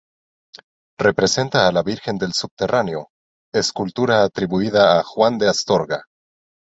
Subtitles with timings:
[1.03, 3.09] Representa a la Virgen del Subterráneo,
[3.53, 6.01] escultura atribuida a Juan de Astorga.